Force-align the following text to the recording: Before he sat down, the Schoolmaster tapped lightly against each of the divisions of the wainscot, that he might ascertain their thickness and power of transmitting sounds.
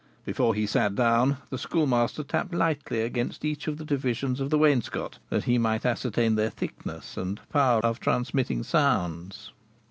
Before 0.25 0.55
he 0.55 0.65
sat 0.65 0.95
down, 0.95 1.37
the 1.51 1.59
Schoolmaster 1.59 2.23
tapped 2.23 2.55
lightly 2.55 3.01
against 3.03 3.45
each 3.45 3.67
of 3.67 3.77
the 3.77 3.85
divisions 3.85 4.39
of 4.39 4.49
the 4.49 4.57
wainscot, 4.57 5.19
that 5.29 5.43
he 5.43 5.59
might 5.59 5.85
ascertain 5.85 6.33
their 6.33 6.49
thickness 6.49 7.17
and 7.17 7.39
power 7.51 7.81
of 7.85 7.99
transmitting 7.99 8.63
sounds. 8.63 9.51